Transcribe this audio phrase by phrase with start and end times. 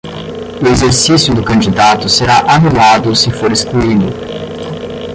[0.63, 4.07] O exercício do candidato será anulado se for excluído.